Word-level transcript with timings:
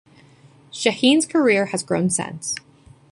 Sheheen's 0.71 1.27
career 1.27 1.67
has 1.67 1.83
grown 1.83 2.09
since. 2.09 2.55